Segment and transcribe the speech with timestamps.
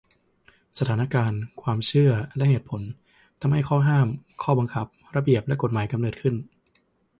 [0.79, 2.81] สถานการณ์ ความเชื่อ และเหตุผล
[3.41, 4.07] ทำให้ข้อห้าม
[4.43, 6.35] ข้อบังคับ ระเบียบ และกฎหมายกำเนิดขึ้น